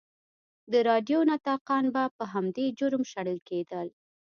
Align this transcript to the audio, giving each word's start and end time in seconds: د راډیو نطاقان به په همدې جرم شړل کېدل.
د 0.71 0.73
راډیو 0.89 1.19
نطاقان 1.31 1.85
به 1.95 2.03
په 2.17 2.23
همدې 2.33 2.65
جرم 2.79 3.03
شړل 3.11 3.39
کېدل. 3.49 3.87